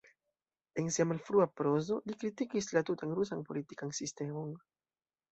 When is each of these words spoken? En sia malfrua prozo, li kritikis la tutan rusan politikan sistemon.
En 0.81 0.87
sia 0.93 1.05
malfrua 1.09 1.45
prozo, 1.59 1.97
li 2.11 2.15
kritikis 2.23 2.69
la 2.77 2.83
tutan 2.87 3.13
rusan 3.19 3.43
politikan 3.51 3.93
sistemon. 3.99 4.57